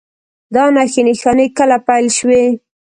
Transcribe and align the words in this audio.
دا 0.53 0.63
نښې 0.75 1.01
نښانې 1.07 1.47
کله 1.57 1.77
پیل 1.87 2.05
شوي؟ 2.17 2.43